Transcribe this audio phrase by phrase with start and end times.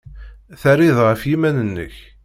[0.61, 1.95] Terrid ɣef yiman-nnek.